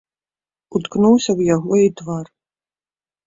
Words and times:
Уткнуўся 0.77 1.29
ў 1.33 1.41
яго 1.55 1.73
і 1.81 1.89
твар. 2.01 2.25